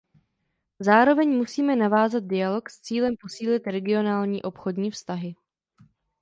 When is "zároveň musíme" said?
0.79-1.75